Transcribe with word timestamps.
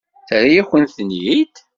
Terra-yakent-ten-id? 0.27 1.55